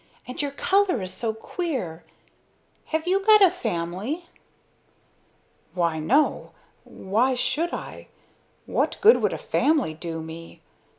[0.27, 2.03] And your color is so queer.
[2.85, 4.25] Have you got a family?"
[5.75, 6.53] "Why, no!
[6.85, 8.07] Why should I?
[8.65, 10.59] What good would a family do me?